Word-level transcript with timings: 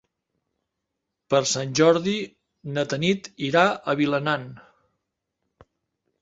Per 1.33 1.41
Sant 1.51 1.75
Jordi 1.79 2.13
na 2.79 2.85
Tanit 2.95 3.29
irà 3.49 3.67
a 3.69 3.97
Vilanant. 4.01 4.49